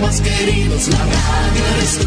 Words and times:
más 0.00 0.20
queridos, 0.20 0.88
la 0.88 0.98
radio 0.98 1.62
eres 1.76 1.98
tú. 1.98 2.06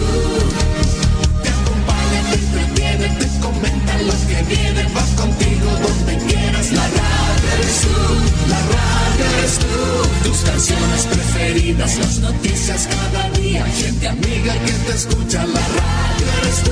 Te 1.44 1.50
acompaña, 1.50 2.20
te 2.30 2.36
entretiene, 2.36 3.08
te 3.20 3.40
comenta 3.40 3.98
lo 4.02 4.14
que 4.28 4.56
viene, 4.56 4.84
va 4.96 5.06
contigo 5.22 5.70
donde 5.82 6.18
quieras, 6.26 6.72
la 6.72 6.88
radio 6.88 7.48
eres 7.58 7.82
tú, 7.82 8.50
la 8.50 8.60
radio 8.78 9.26
eres 9.38 9.60
tú. 9.60 10.30
Tus 10.30 10.38
canciones 10.42 11.06
preferidas, 11.06 11.98
las 11.98 12.20
noticias 12.20 12.88
cada 12.88 13.30
día, 13.32 13.66
gente 13.66 14.08
amiga 14.08 14.54
que 14.54 14.72
te 14.72 14.94
escucha, 14.94 15.46
la 15.46 15.66
radio 15.80 16.26
eres 16.42 16.64
tú. 16.64 16.72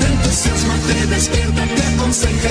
Te 0.00 0.06
entusiasma, 0.06 0.74
te 0.88 1.06
despierta, 1.06 1.64
te 1.64 1.82
aconseja 1.94 2.50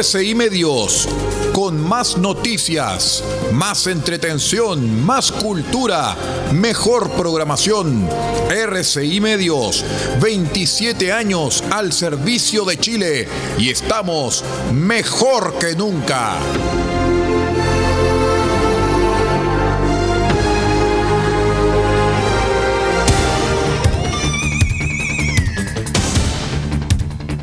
RCI 0.00 0.34
Medios, 0.34 1.06
con 1.52 1.78
más 1.78 2.16
noticias, 2.16 3.22
más 3.52 3.86
entretención, 3.86 5.04
más 5.04 5.30
cultura, 5.30 6.16
mejor 6.54 7.10
programación. 7.10 8.08
RCI 8.48 9.20
Medios, 9.20 9.84
27 10.22 11.12
años 11.12 11.62
al 11.70 11.92
servicio 11.92 12.64
de 12.64 12.78
Chile 12.78 13.28
y 13.58 13.68
estamos 13.68 14.42
mejor 14.72 15.58
que 15.58 15.74
nunca. 15.74 16.38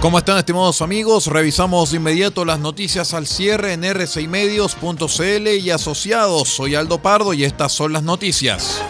¿Cómo 0.00 0.18
están 0.18 0.38
estimados 0.38 0.80
amigos? 0.80 1.26
Revisamos 1.26 1.90
de 1.90 1.96
inmediato 1.96 2.44
las 2.44 2.60
noticias 2.60 3.14
al 3.14 3.26
cierre 3.26 3.72
en 3.72 3.82
r6medios.cl 3.82 5.48
y 5.48 5.70
asociados. 5.70 6.48
Soy 6.50 6.76
Aldo 6.76 7.02
Pardo 7.02 7.34
y 7.34 7.42
estas 7.42 7.72
son 7.72 7.92
las 7.92 8.04
noticias. 8.04 8.80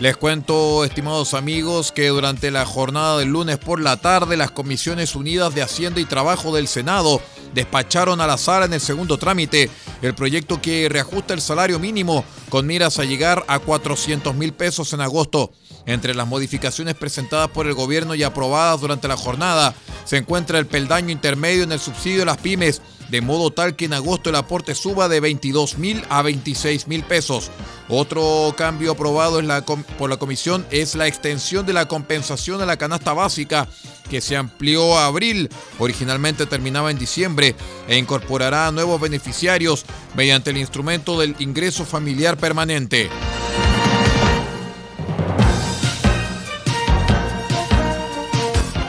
Les 0.00 0.16
cuento, 0.16 0.82
estimados 0.84 1.34
amigos, 1.34 1.92
que 1.92 2.08
durante 2.08 2.50
la 2.50 2.64
jornada 2.64 3.18
del 3.18 3.28
lunes 3.28 3.58
por 3.58 3.82
la 3.82 3.98
tarde 3.98 4.38
las 4.38 4.50
Comisiones 4.50 5.14
Unidas 5.14 5.54
de 5.54 5.62
Hacienda 5.62 6.00
y 6.00 6.06
Trabajo 6.06 6.54
del 6.54 6.68
Senado 6.68 7.20
despacharon 7.54 8.22
a 8.22 8.26
la 8.26 8.38
sala 8.38 8.64
en 8.64 8.72
el 8.72 8.80
segundo 8.80 9.18
trámite 9.18 9.68
el 10.00 10.14
proyecto 10.14 10.60
que 10.62 10.88
reajusta 10.88 11.34
el 11.34 11.42
salario 11.42 11.78
mínimo 11.78 12.24
con 12.48 12.66
miras 12.66 12.98
a 12.98 13.04
llegar 13.04 13.44
a 13.48 13.58
400 13.58 14.34
mil 14.34 14.54
pesos 14.54 14.92
en 14.94 15.02
agosto. 15.02 15.52
Entre 15.86 16.14
las 16.14 16.26
modificaciones 16.26 16.96
presentadas 16.96 17.48
por 17.48 17.68
el 17.68 17.74
gobierno 17.74 18.14
y 18.16 18.24
aprobadas 18.24 18.80
durante 18.80 19.06
la 19.06 19.16
jornada 19.16 19.74
se 20.04 20.16
encuentra 20.16 20.58
el 20.58 20.66
peldaño 20.66 21.10
intermedio 21.10 21.62
en 21.62 21.72
el 21.72 21.80
subsidio 21.80 22.20
de 22.20 22.26
las 22.26 22.38
pymes, 22.38 22.82
de 23.08 23.20
modo 23.20 23.52
tal 23.52 23.76
que 23.76 23.84
en 23.84 23.92
agosto 23.92 24.30
el 24.30 24.36
aporte 24.36 24.74
suba 24.74 25.08
de 25.08 25.20
22 25.20 25.78
mil 25.78 26.02
a 26.08 26.22
26 26.22 26.88
mil 26.88 27.04
pesos. 27.04 27.50
Otro 27.88 28.52
cambio 28.56 28.92
aprobado 28.92 29.40
por 29.96 30.10
la 30.10 30.16
comisión 30.16 30.66
es 30.72 30.96
la 30.96 31.06
extensión 31.06 31.66
de 31.66 31.72
la 31.72 31.86
compensación 31.86 32.60
a 32.60 32.66
la 32.66 32.76
canasta 32.76 33.12
básica, 33.12 33.68
que 34.10 34.20
se 34.20 34.36
amplió 34.36 34.98
a 34.98 35.06
abril, 35.06 35.48
originalmente 35.78 36.46
terminaba 36.46 36.90
en 36.90 36.98
diciembre, 36.98 37.54
e 37.86 37.96
incorporará 37.96 38.66
a 38.66 38.72
nuevos 38.72 39.00
beneficiarios 39.00 39.84
mediante 40.16 40.50
el 40.50 40.56
instrumento 40.56 41.18
del 41.18 41.36
ingreso 41.38 41.84
familiar 41.84 42.36
permanente. 42.36 43.08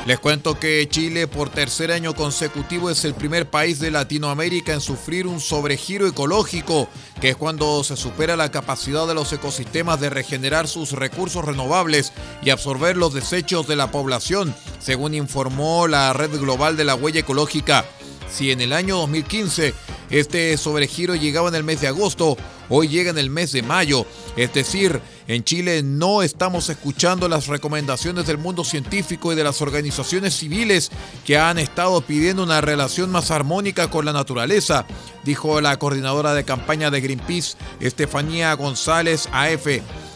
Les 0.08 0.22
cuento 0.22 0.58
que 0.58 0.88
Chile 0.88 1.28
por 1.28 1.50
tercer 1.50 1.92
año 1.92 2.16
consecutivo 2.16 2.90
es 2.90 3.04
el 3.04 3.14
primer 3.14 3.50
país 3.50 3.80
de 3.80 3.92
Latinoamérica 3.92 4.74
en 4.74 4.80
sufrir 4.80 5.28
un 5.28 5.42
sobregiro 5.42 6.08
ecológico, 6.08 6.88
que 7.20 7.32
es 7.32 7.36
cuando 7.36 7.84
se 7.84 7.98
supera 7.98 8.38
la 8.38 8.50
capacidad 8.50 9.06
de 9.06 9.14
los 9.14 9.34
ecosistemas 9.34 10.00
de 10.00 10.10
regenerar 10.10 10.70
sus 10.70 10.94
recursos 10.94 11.44
renovables 11.44 12.14
y 12.42 12.52
absorber 12.52 12.96
los 12.96 13.14
desechos 13.14 13.68
de 13.68 13.76
la 13.76 13.92
población, 13.92 14.56
según 14.80 15.14
informó 15.14 15.90
la 15.90 16.14
Red 16.14 16.40
Global 16.40 16.78
de 16.78 16.86
la 16.86 16.96
Huella 16.96 17.20
Ecológica. 17.20 17.84
Si 18.32 18.52
en 18.52 18.62
el 18.62 18.72
año 18.72 18.96
2015 19.00 19.74
este 20.10 20.56
sobregiro 20.56 21.16
llegaba 21.16 21.50
en 21.50 21.56
el 21.56 21.66
mes 21.66 21.82
de 21.82 21.88
agosto, 21.88 22.38
hoy 22.70 22.88
llega 22.88 23.12
en 23.12 23.18
el 23.18 23.30
mes 23.30 23.52
de 23.52 23.62
mayo. 23.62 24.06
Es 24.38 24.54
decir, 24.54 25.02
en 25.28 25.44
Chile 25.44 25.84
no 25.84 26.24
estamos 26.24 26.70
escuchando 26.70 27.28
las 27.28 27.48
recomendaciones 27.48 28.26
del 28.26 28.38
mundo 28.38 28.64
científico 28.64 29.32
y 29.32 29.36
de 29.36 29.44
las 29.44 29.62
organizaciones 29.62 30.36
civiles 30.36 30.90
que 31.26 31.38
han 31.38 31.60
estado 31.60 32.02
pidiendo 32.02 32.44
una 32.44 32.62
relación 32.62 33.12
más 33.12 33.30
armónica 33.32 33.90
con 33.90 34.06
la 34.06 34.14
naturaleza, 34.14 34.86
dijo 35.24 35.60
la 35.60 35.78
coordinadora 35.78 36.34
de 36.34 36.46
campaña 36.46 36.90
de 36.90 37.02
Greenpeace, 37.02 37.58
Estefanía 37.80 38.54
González 38.54 39.28
AF. 39.32 39.68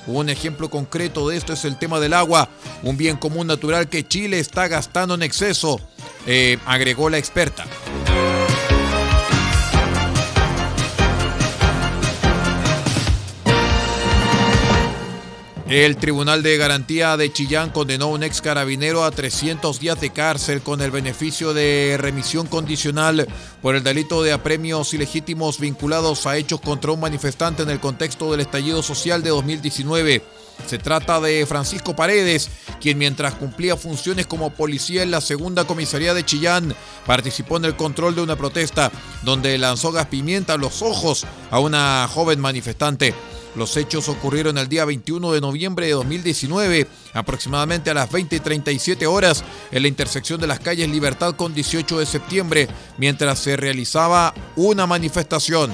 Un 0.07 0.29
ejemplo 0.29 0.69
concreto 0.69 1.29
de 1.29 1.37
esto 1.37 1.53
es 1.53 1.65
el 1.65 1.77
tema 1.77 1.99
del 1.99 2.13
agua, 2.13 2.49
un 2.81 2.97
bien 2.97 3.17
común 3.17 3.47
natural 3.47 3.87
que 3.87 4.07
Chile 4.07 4.39
está 4.39 4.67
gastando 4.67 5.13
en 5.13 5.23
exceso, 5.23 5.79
eh, 6.25 6.57
agregó 6.65 7.09
la 7.09 7.17
experta. 7.17 7.65
El 15.71 15.95
Tribunal 15.95 16.43
de 16.43 16.57
Garantía 16.57 17.15
de 17.15 17.31
Chillán 17.31 17.69
condenó 17.69 18.07
a 18.07 18.09
un 18.09 18.23
ex 18.23 18.41
carabinero 18.41 19.05
a 19.05 19.11
300 19.11 19.79
días 19.79 20.01
de 20.01 20.09
cárcel 20.09 20.61
con 20.61 20.81
el 20.81 20.91
beneficio 20.91 21.53
de 21.53 21.95
remisión 21.97 22.45
condicional 22.45 23.25
por 23.61 23.77
el 23.77 23.81
delito 23.81 24.21
de 24.21 24.33
apremios 24.33 24.93
ilegítimos 24.93 25.61
vinculados 25.61 26.27
a 26.27 26.35
hechos 26.35 26.59
contra 26.59 26.91
un 26.91 26.99
manifestante 26.99 27.63
en 27.63 27.69
el 27.69 27.79
contexto 27.79 28.29
del 28.29 28.41
estallido 28.41 28.83
social 28.83 29.23
de 29.23 29.29
2019. 29.29 30.21
Se 30.67 30.77
trata 30.77 31.21
de 31.21 31.45
Francisco 31.45 31.95
Paredes, 31.95 32.49
quien 32.81 32.97
mientras 32.97 33.35
cumplía 33.35 33.77
funciones 33.77 34.27
como 34.27 34.49
policía 34.49 35.03
en 35.03 35.11
la 35.11 35.21
segunda 35.21 35.63
comisaría 35.63 36.13
de 36.13 36.25
Chillán, 36.25 36.75
participó 37.05 37.55
en 37.55 37.63
el 37.63 37.77
control 37.77 38.13
de 38.13 38.21
una 38.21 38.35
protesta 38.35 38.91
donde 39.23 39.57
lanzó 39.57 39.93
gas 39.93 40.07
pimienta 40.07 40.55
a 40.55 40.57
los 40.57 40.81
ojos 40.81 41.25
a 41.49 41.59
una 41.59 42.09
joven 42.11 42.41
manifestante. 42.41 43.15
Los 43.55 43.75
hechos 43.75 44.07
ocurrieron 44.07 44.57
el 44.57 44.69
día 44.69 44.85
21 44.85 45.31
de 45.33 45.41
noviembre 45.41 45.85
de 45.87 45.91
2019, 45.93 46.87
aproximadamente 47.13 47.89
a 47.89 47.93
las 47.93 48.09
20:37 48.09 49.05
horas, 49.07 49.43
en 49.71 49.81
la 49.81 49.87
intersección 49.87 50.39
de 50.39 50.47
las 50.47 50.59
calles 50.59 50.89
Libertad 50.89 51.35
con 51.35 51.53
18 51.53 51.99
de 51.99 52.05
septiembre, 52.05 52.67
mientras 52.97 53.39
se 53.39 53.57
realizaba 53.57 54.33
una 54.55 54.87
manifestación. 54.87 55.71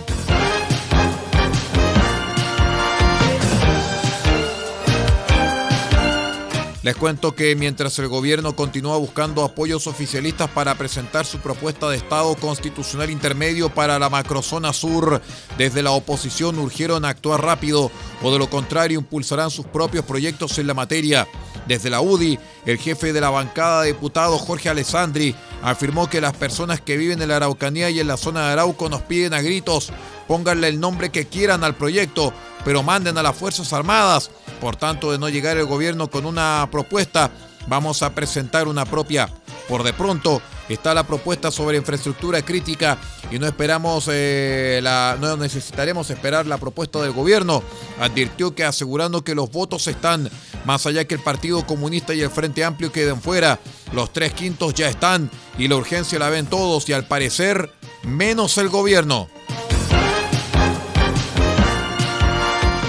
Les 6.87 6.95
cuento 6.95 7.35
que 7.35 7.53
mientras 7.57 7.99
el 7.99 8.07
gobierno 8.07 8.55
continúa 8.55 8.95
buscando 8.95 9.43
apoyos 9.43 9.87
oficialistas 9.87 10.49
para 10.49 10.75
presentar 10.75 11.25
su 11.25 11.39
propuesta 11.39 11.89
de 11.89 11.97
Estado 11.97 12.33
constitucional 12.35 13.09
intermedio 13.09 13.67
para 13.67 13.99
la 13.99 14.09
macrozona 14.09 14.71
sur, 14.71 15.21
desde 15.57 15.83
la 15.83 15.91
oposición 15.91 16.57
urgieron 16.57 17.03
actuar 17.03 17.43
rápido 17.43 17.91
o 18.23 18.31
de 18.31 18.39
lo 18.39 18.49
contrario 18.49 18.99
impulsarán 18.99 19.51
sus 19.51 19.65
propios 19.65 20.05
proyectos 20.05 20.59
en 20.59 20.67
la 20.67 20.73
materia. 20.73 21.27
Desde 21.67 21.89
la 21.89 21.99
UDI, 21.99 22.39
el 22.65 22.77
jefe 22.77 23.11
de 23.11 23.19
la 23.19 23.31
bancada 23.31 23.81
de 23.81 23.89
diputados 23.89 24.39
Jorge 24.39 24.69
Alessandri 24.69 25.35
afirmó 25.61 26.09
que 26.09 26.21
las 26.21 26.37
personas 26.37 26.79
que 26.79 26.95
viven 26.95 27.21
en 27.21 27.27
la 27.27 27.35
Araucanía 27.35 27.89
y 27.89 27.99
en 27.99 28.07
la 28.07 28.15
zona 28.15 28.45
de 28.45 28.53
Arauco 28.53 28.87
nos 28.87 29.01
piden 29.01 29.33
a 29.33 29.41
gritos 29.41 29.91
pónganle 30.27 30.67
el 30.67 30.79
nombre 30.79 31.09
que 31.09 31.25
quieran 31.25 31.63
al 31.63 31.75
proyecto, 31.75 32.33
pero 32.63 32.83
manden 32.83 33.17
a 33.17 33.23
las 33.23 33.35
Fuerzas 33.35 33.73
Armadas. 33.73 34.29
Por 34.61 34.75
tanto, 34.75 35.11
de 35.11 35.19
no 35.19 35.29
llegar 35.29 35.57
el 35.57 35.65
gobierno 35.65 36.09
con 36.09 36.25
una 36.25 36.67
propuesta, 36.71 37.31
vamos 37.67 38.01
a 38.01 38.13
presentar 38.13 38.67
una 38.67 38.85
propia. 38.85 39.29
Por 39.67 39.83
de 39.83 39.93
pronto 39.93 40.41
está 40.69 40.93
la 40.93 41.05
propuesta 41.05 41.51
sobre 41.51 41.77
infraestructura 41.77 42.41
crítica 42.41 42.97
y 43.31 43.39
no 43.39 43.47
esperamos 43.47 44.09
eh, 44.11 44.79
la, 44.81 45.17
no 45.19 45.37
necesitaremos 45.37 46.09
esperar 46.09 46.45
la 46.45 46.57
propuesta 46.57 47.01
del 47.01 47.11
gobierno. 47.11 47.61
Advirtió 47.99 48.55
que 48.55 48.63
asegurando 48.63 49.23
que 49.23 49.35
los 49.35 49.51
votos 49.51 49.87
están 49.87 50.29
más 50.65 50.85
allá 50.85 51.05
que 51.05 51.15
el 51.15 51.21
Partido 51.21 51.65
Comunista 51.65 52.13
y 52.13 52.21
el 52.21 52.29
Frente 52.29 52.63
Amplio 52.63 52.91
queden 52.91 53.21
fuera, 53.21 53.59
los 53.93 54.11
tres 54.11 54.33
quintos 54.33 54.73
ya 54.73 54.87
están 54.87 55.29
y 55.57 55.67
la 55.67 55.75
urgencia 55.75 56.19
la 56.19 56.29
ven 56.29 56.47
todos 56.47 56.87
y 56.89 56.93
al 56.93 57.05
parecer 57.05 57.71
menos 58.03 58.57
el 58.57 58.69
gobierno. 58.69 59.27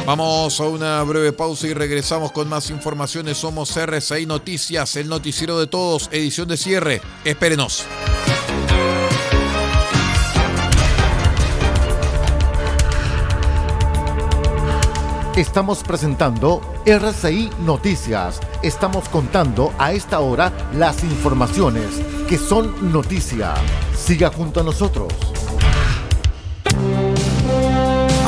Vamos 0.09 0.59
a 0.59 0.65
una 0.65 1.03
breve 1.03 1.35
pausa 1.35 1.67
y 1.67 1.75
regresamos 1.75 2.33
con 2.33 2.49
más 2.49 2.71
informaciones. 2.71 3.37
Somos 3.37 3.77
RCI 3.77 4.25
Noticias, 4.25 4.97
el 4.97 5.07
noticiero 5.07 5.61
de 5.61 5.67
todos, 5.67 6.09
edición 6.11 6.49
de 6.49 6.57
cierre. 6.57 7.03
Espérenos. 7.27 7.85
Estamos 15.37 15.83
presentando 15.85 16.63
RCI 16.87 17.51
Noticias. 17.67 18.41
Estamos 18.63 19.11
contando 19.11 19.75
a 19.77 19.93
esta 19.93 20.21
hora 20.21 20.51
las 20.73 21.05
informaciones 21.05 22.01
que 22.27 22.39
son 22.39 22.91
noticia. 22.91 23.53
Siga 23.95 24.31
junto 24.31 24.61
a 24.61 24.63
nosotros. 24.63 25.13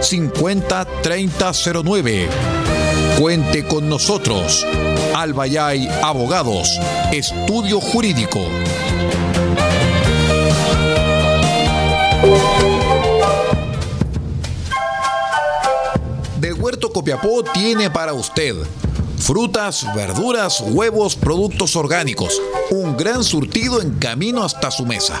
50 0.00 0.84
3009. 1.02 2.28
Cuente 3.18 3.66
con 3.66 3.88
nosotros. 3.88 4.66
Albayay 5.14 5.88
Abogados, 6.02 6.68
Estudio 7.12 7.80
Jurídico. 7.80 8.40
Del 16.38 16.54
Huerto 16.54 16.90
Copiapó 16.90 17.42
tiene 17.42 17.90
para 17.90 18.14
usted 18.14 18.56
frutas, 19.20 19.86
verduras, 19.94 20.60
huevos, 20.60 21.14
productos 21.14 21.76
orgánicos. 21.76 22.40
Un 22.70 22.96
gran 22.96 23.22
surtido 23.22 23.80
en 23.80 23.98
camino 23.98 24.42
hasta 24.42 24.70
su 24.70 24.86
mesa. 24.86 25.20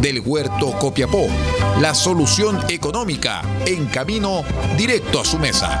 del 0.00 0.20
Huerto 0.20 0.72
Copiapó. 0.78 1.26
La 1.80 1.94
solución 1.94 2.58
económica 2.68 3.42
en 3.66 3.86
camino 3.86 4.44
directo 4.76 5.20
a 5.20 5.24
su 5.24 5.38
mesa. 5.38 5.80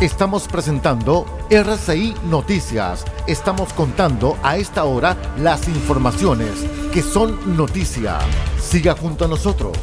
Estamos 0.00 0.46
presentando 0.46 1.26
RCI 1.50 2.14
Noticias. 2.26 3.04
Estamos 3.26 3.72
contando 3.72 4.38
a 4.44 4.56
esta 4.56 4.84
hora 4.84 5.16
las 5.38 5.66
informaciones 5.66 6.52
que 6.92 7.02
son 7.02 7.56
noticia. 7.56 8.20
Siga 8.60 8.94
junto 8.94 9.24
a 9.24 9.28
nosotros. 9.28 9.76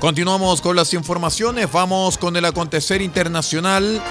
Continuamos 0.00 0.60
con 0.60 0.76
las 0.76 0.92
informaciones, 0.92 1.72
vamos 1.72 2.18
con 2.18 2.36
el 2.36 2.44
acontecer 2.44 3.00
internacional. 3.00 4.02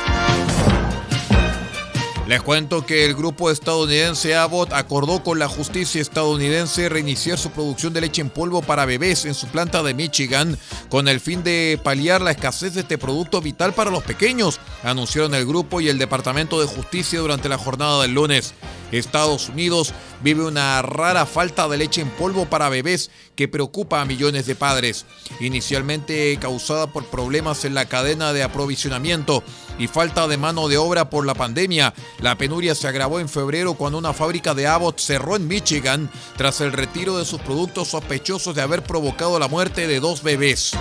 Les 2.28 2.42
cuento 2.42 2.86
que 2.86 3.06
el 3.06 3.16
grupo 3.16 3.50
estadounidense 3.50 4.36
Abbott 4.36 4.74
acordó 4.74 5.24
con 5.24 5.40
la 5.40 5.48
justicia 5.48 6.02
estadounidense 6.02 6.90
reiniciar 6.90 7.38
su 7.38 7.52
producción 7.52 7.94
de 7.94 8.02
leche 8.02 8.22
en 8.22 8.30
polvo 8.30 8.62
para 8.62 8.86
bebés 8.86 9.24
en 9.24 9.34
su 9.34 9.48
planta 9.48 9.82
de 9.82 9.94
Michigan 9.94 10.58
con 10.90 11.08
el 11.08 11.22
fin 11.22 11.42
de 11.42 11.80
paliar 11.82 12.20
la 12.20 12.32
escasez 12.32 12.74
de 12.74 12.82
este 12.82 12.98
producto 12.98 13.40
vital 13.40 13.74
para 13.74 13.92
los 13.92 14.04
pequeños, 14.04 14.60
anunciaron 14.84 15.36
el 15.36 15.46
grupo 15.46 15.80
y 15.80 15.88
el 15.88 15.98
Departamento 15.98 16.60
de 16.60 16.68
Justicia 16.68 17.22
durante 17.22 17.48
la 17.48 17.58
jornada 17.58 18.02
del 18.02 18.16
lunes. 18.16 18.54
Estados 18.92 19.50
Unidos 19.50 19.94
vive 20.24 20.46
una 20.46 20.82
rara 20.82 21.26
falta 21.26 21.68
de 21.68 21.78
leche 21.78 22.02
en 22.02 22.10
polvo 22.10 22.46
para 22.46 22.70
bebés 22.70 23.12
que 23.36 23.48
preocupa 23.48 24.02
a 24.02 24.06
millones 24.06 24.46
de 24.46 24.56
padres, 24.56 25.06
inicialmente 25.40 26.38
causada 26.40 26.88
por 26.88 27.06
problemas 27.06 27.66
en 27.66 27.74
la 27.74 27.86
cadena 27.86 28.34
de 28.34 28.44
aprovisionamiento 28.44 29.44
y 29.78 29.88
falta 29.88 30.28
de 30.28 30.38
mano 30.38 30.68
de 30.68 30.78
obra 30.78 31.10
por 31.10 31.26
la 31.26 31.36
pandemia. 31.36 31.94
La 32.20 32.38
penuria 32.38 32.76
se 32.76 32.88
agravó 32.88 33.20
en 33.20 33.30
febrero 33.30 33.76
cuando 33.76 33.98
una 33.98 34.14
fábrica 34.14 34.54
de 34.54 34.68
Abbott 34.68 35.00
cerró 35.00 35.36
en 35.36 35.48
Michigan 35.48 36.10
tras 36.36 36.62
el 36.62 36.74
retiro 36.74 37.18
de 37.18 37.26
sus 37.26 37.42
productos 37.42 37.90
sospechosos 37.90 38.56
de 38.56 38.62
haber 38.62 38.84
provocado 38.84 39.38
la 39.40 39.48
muerte 39.48 39.88
de 39.88 40.00
dos 40.00 40.24
bebés. 40.24 40.74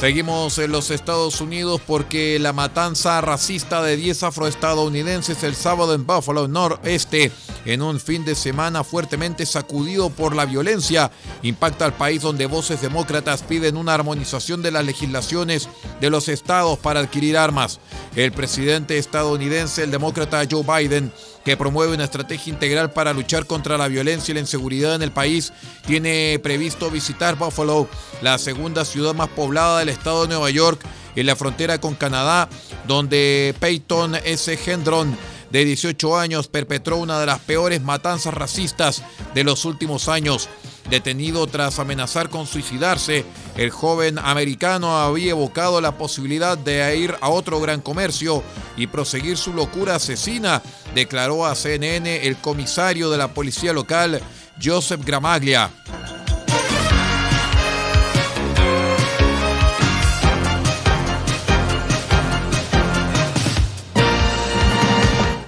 Seguimos 0.00 0.56
en 0.58 0.70
los 0.70 0.92
Estados 0.92 1.40
Unidos 1.40 1.80
porque 1.84 2.38
la 2.38 2.52
matanza 2.52 3.20
racista 3.20 3.82
de 3.82 3.96
10 3.96 4.22
afroestadounidenses 4.22 5.42
el 5.42 5.56
sábado 5.56 5.92
en 5.92 6.06
Buffalo, 6.06 6.46
noreste, 6.46 7.32
en 7.68 7.82
un 7.82 8.00
fin 8.00 8.24
de 8.24 8.34
semana 8.34 8.82
fuertemente 8.82 9.44
sacudido 9.44 10.08
por 10.08 10.34
la 10.34 10.46
violencia, 10.46 11.10
impacta 11.42 11.84
al 11.84 11.92
país 11.92 12.22
donde 12.22 12.46
voces 12.46 12.80
demócratas 12.80 13.42
piden 13.42 13.76
una 13.76 13.92
armonización 13.92 14.62
de 14.62 14.70
las 14.70 14.86
legislaciones 14.86 15.68
de 16.00 16.08
los 16.08 16.30
estados 16.30 16.78
para 16.78 17.00
adquirir 17.00 17.36
armas. 17.36 17.78
El 18.16 18.32
presidente 18.32 18.96
estadounidense, 18.96 19.84
el 19.84 19.90
demócrata 19.90 20.46
Joe 20.50 20.64
Biden, 20.64 21.12
que 21.44 21.58
promueve 21.58 21.94
una 21.94 22.04
estrategia 22.04 22.54
integral 22.54 22.90
para 22.90 23.12
luchar 23.12 23.44
contra 23.46 23.76
la 23.76 23.88
violencia 23.88 24.32
y 24.32 24.34
la 24.36 24.40
inseguridad 24.40 24.94
en 24.94 25.02
el 25.02 25.12
país, 25.12 25.52
tiene 25.86 26.40
previsto 26.42 26.90
visitar 26.90 27.36
Buffalo, 27.36 27.86
la 28.22 28.38
segunda 28.38 28.86
ciudad 28.86 29.14
más 29.14 29.28
poblada 29.28 29.80
del 29.80 29.90
estado 29.90 30.22
de 30.22 30.28
Nueva 30.28 30.48
York, 30.48 30.80
en 31.16 31.26
la 31.26 31.36
frontera 31.36 31.78
con 31.78 31.94
Canadá, 31.94 32.48
donde 32.86 33.54
Peyton 33.60 34.14
S. 34.24 34.56
Gendron, 34.56 35.16
de 35.50 35.64
18 35.64 36.18
años, 36.18 36.48
perpetró 36.48 36.96
una 36.96 37.18
de 37.20 37.26
las 37.26 37.40
peores 37.40 37.82
matanzas 37.82 38.34
racistas 38.34 39.02
de 39.34 39.44
los 39.44 39.64
últimos 39.64 40.08
años. 40.08 40.48
Detenido 40.90 41.46
tras 41.46 41.78
amenazar 41.78 42.30
con 42.30 42.46
suicidarse, 42.46 43.26
el 43.56 43.70
joven 43.70 44.18
americano 44.18 44.98
había 44.98 45.32
evocado 45.32 45.80
la 45.82 45.98
posibilidad 45.98 46.56
de 46.56 46.96
ir 46.96 47.14
a 47.20 47.28
otro 47.28 47.60
gran 47.60 47.82
comercio 47.82 48.42
y 48.76 48.86
proseguir 48.86 49.36
su 49.36 49.52
locura 49.52 49.96
asesina, 49.96 50.62
declaró 50.94 51.44
a 51.44 51.54
CNN 51.54 52.26
el 52.26 52.36
comisario 52.38 53.10
de 53.10 53.18
la 53.18 53.34
policía 53.34 53.74
local, 53.74 54.22
Joseph 54.62 55.04
Gramaglia. 55.04 55.70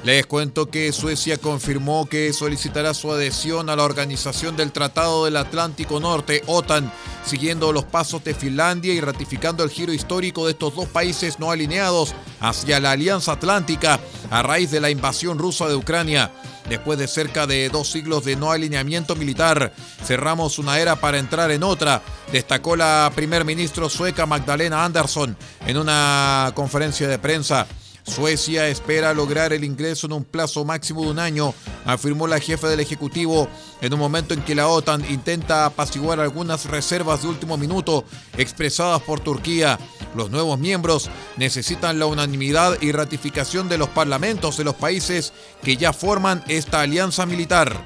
Les 0.03 0.25
cuento 0.25 0.71
que 0.71 0.93
Suecia 0.93 1.37
confirmó 1.37 2.07
que 2.07 2.33
solicitará 2.33 2.95
su 2.95 3.13
adhesión 3.13 3.69
a 3.69 3.77
la 3.77 3.85
Organización 3.85 4.57
del 4.57 4.73
Tratado 4.73 5.27
del 5.27 5.37
Atlántico 5.37 6.01
Norte, 6.01 6.43
OTAN, 6.47 6.91
siguiendo 7.27 7.71
los 7.71 7.85
pasos 7.85 8.25
de 8.25 8.33
Finlandia 8.33 8.95
y 8.95 9.01
ratificando 9.03 9.63
el 9.63 9.69
giro 9.69 9.93
histórico 9.93 10.47
de 10.47 10.53
estos 10.53 10.75
dos 10.75 10.89
países 10.89 11.39
no 11.39 11.51
alineados 11.51 12.15
hacia 12.41 12.81
la 12.81 12.93
Alianza 12.93 13.33
Atlántica 13.33 14.01
a 14.31 14.43
raíz 14.43 14.71
de 14.71 14.81
la 14.81 14.89
invasión 14.89 15.39
rusa 15.39 15.69
de 15.69 15.75
Ucrania. 15.75 16.31
Después 16.71 16.99
de 16.99 17.07
cerca 17.07 17.47
de 17.47 17.69
dos 17.69 17.91
siglos 17.91 18.25
de 18.25 18.37
no 18.37 18.53
alineamiento 18.53 19.17
militar, 19.17 19.75
cerramos 20.03 20.59
una 20.59 20.79
era 20.79 20.97
para 20.97 21.19
entrar 21.19 21.51
en 21.51 21.63
otra, 21.63 22.01
destacó 22.33 22.75
la 22.75 23.13
primer 23.15 23.45
ministro 23.45 23.91
sueca 23.91 24.25
Magdalena 24.25 24.83
Andersson 24.83 25.37
en 25.67 25.77
una 25.77 26.53
conferencia 26.55 27.07
de 27.07 27.19
prensa. 27.19 27.67
Suecia 28.05 28.69
espera 28.69 29.15
lograr 29.15 29.53
el 29.53 29.65
ingreso 29.65 30.07
en 30.07 30.13
un 30.13 30.25
plazo 30.25 30.65
máximo 30.65 31.03
de 31.03 31.11
un 31.11 31.19
año, 31.19 31.55
afirmó 31.85 32.27
la 32.27 32.41
jefa 32.41 32.69
del 32.69 32.81
Ejecutivo 32.81 33.49
en 33.81 33.93
un 33.95 34.01
momento 34.01 34.35
en 34.35 34.43
que 34.43 34.55
la 34.55 34.69
OTAN 34.69 35.05
intenta 35.11 35.67
apaciguar 35.67 36.21
algunas 36.21 36.67
reservas 36.67 37.23
de 37.23 37.29
último 37.29 37.57
minuto 37.57 38.05
expresadas 38.37 39.03
por 39.03 39.21
Turquía. 39.21 39.79
Los 40.15 40.31
nuevos 40.31 40.59
miembros 40.59 41.11
necesitan 41.37 41.99
la 41.99 42.07
unanimidad 42.07 42.77
y 42.81 42.93
ratificación 42.93 43.69
de 43.69 43.79
los 43.79 43.89
parlamentos 43.89 44.57
de 44.57 44.65
los 44.65 44.75
países 44.75 45.33
que 45.63 45.77
ya 45.77 45.93
forman 45.93 46.43
esta 46.49 46.81
alianza 46.81 47.27
militar. 47.27 47.85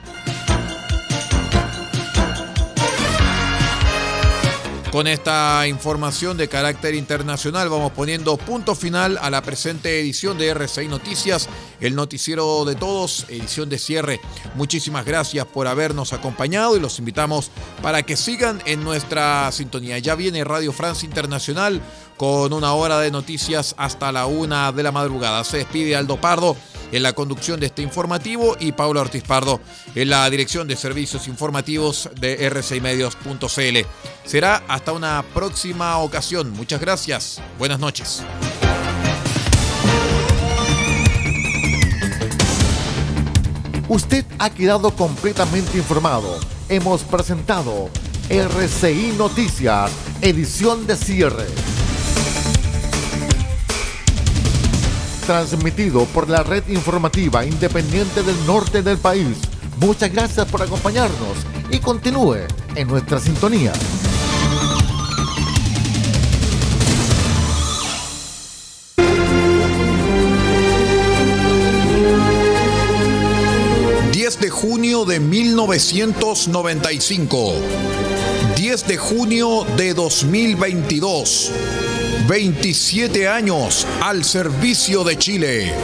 Con 4.95 5.09
esta 5.09 5.67
información 5.67 6.37
de 6.37 6.47
carácter 6.47 6.95
internacional 6.95 7.69
vamos 7.69 7.91
poniendo 7.91 8.37
punto 8.37 8.77
final 8.77 9.19
a 9.21 9.29
la 9.29 9.43
presente 9.43 9.99
edición 9.99 10.39
de 10.39 10.51
RCI 10.51 10.87
Noticias, 10.87 11.49
el 11.81 11.97
noticiero 11.97 12.65
de 12.65 12.77
todos, 12.77 13.27
edición 13.29 13.69
de 13.69 13.79
cierre. 13.79 14.21
Muchísimas 14.55 15.05
gracias 15.05 15.47
por 15.47 15.67
habernos 15.67 16.13
acompañado 16.13 16.77
y 16.77 16.81
los 16.81 17.01
invitamos 17.01 17.51
para 17.83 18.05
que 18.05 18.17
sigan 18.17 18.63
en 18.67 18.85
nuestra 18.85 19.51
sintonía. 19.51 19.99
Ya 19.99 20.15
viene 20.15 20.45
Radio 20.45 20.73
Francia 20.73 21.07
Internacional 21.07 21.81
con 22.17 22.53
una 22.53 22.75
hora 22.75 23.01
de 23.01 23.11
noticias 23.11 23.75
hasta 23.77 24.13
la 24.13 24.27
una 24.27 24.71
de 24.71 24.85
la 24.85 24.93
madrugada. 24.93 25.43
Se 25.43 25.57
despide 25.57 25.97
Aldo 25.97 26.21
Pardo 26.21 26.57
en 26.95 27.03
la 27.03 27.13
conducción 27.13 27.59
de 27.59 27.67
este 27.67 27.83
informativo 27.83 28.57
y 28.61 28.71
Paulo 28.71 29.01
Ortiz 29.01 29.25
Pardo 29.25 29.61
en 29.97 30.11
la 30.11 30.31
dirección 30.31 30.69
de 30.69 30.77
servicios 30.77 31.27
informativos 31.27 32.09
de 32.21 32.49
rcimedios.cl. 32.49 33.79
Será 34.25 34.63
hasta 34.69 34.93
una 34.93 35.25
próxima 35.35 35.99
ocasión. 35.99 36.53
Muchas 36.53 36.81
gracias. 36.81 37.43
Buenas 37.59 37.81
noches. 37.81 38.23
Usted 43.89 44.25
ha 44.39 44.51
quedado 44.51 44.95
completamente 44.95 45.77
informado. 45.77 46.39
Hemos 46.69 47.03
presentado 47.03 47.91
RCI 48.29 49.15
Noticias, 49.19 49.91
edición 50.23 50.87
de 50.87 50.97
cierre. 50.97 51.84
Transmitido 55.27 56.05
por 56.07 56.29
la 56.29 56.43
red 56.43 56.67
informativa 56.69 57.45
independiente 57.45 58.23
del 58.23 58.47
norte 58.47 58.83
del 58.83 58.99
país. 58.99 59.37
Muchas 59.79 60.13
gracias 60.13 60.47
por 60.47 60.63
acompañarnos 60.63 61.39
y 61.71 61.79
continúe 61.79 62.47
en 62.75 62.89
nuestra 62.89 63.19
sintonía. 63.19 63.73
...10 74.13 74.39
de 74.39 74.49
junio 74.49 75.05
de 75.05 75.21
1995... 75.21 77.53
...10 78.57 78.87
de 78.87 78.97
junio 78.97 79.67
de 79.77 79.93
2022... 79.93 81.84
27 82.27 83.29
años 83.29 83.87
al 84.01 84.25
servicio 84.25 85.05
de 85.05 85.19
Chile. 85.19 85.75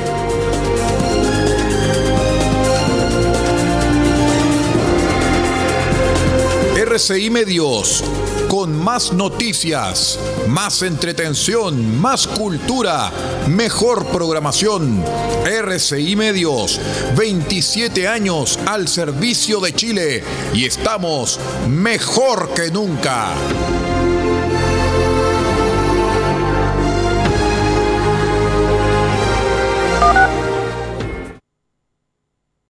RCI 6.83 7.29
Medios, 7.29 8.03
con 8.49 8.75
más 8.75 9.13
noticias, 9.13 10.19
más 10.49 10.81
entretención, 10.81 12.01
más 12.01 12.27
cultura, 12.27 13.13
mejor 13.49 14.07
programación. 14.07 15.05
RCI 15.45 16.17
Medios, 16.17 16.81
27 17.17 18.09
años 18.09 18.59
al 18.65 18.89
servicio 18.89 19.61
de 19.61 19.75
Chile 19.75 20.25
y 20.55 20.65
estamos 20.65 21.39
mejor 21.69 22.55
que 22.55 22.71
nunca. 22.71 23.35